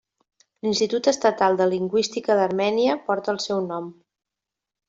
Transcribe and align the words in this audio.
L'Institut 0.67 1.09
Estatal 1.11 1.59
de 1.59 1.67
Lingüística 1.75 2.39
d'Armènia 2.39 2.99
porta 3.11 3.35
el 3.37 3.41
seu 3.49 3.63
nom. 3.71 3.93